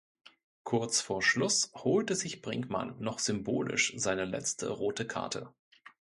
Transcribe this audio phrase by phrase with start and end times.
[0.63, 5.53] Kurz vor Schluss holte sich Brinkmann noch symbolisch seine letzte rote Karte.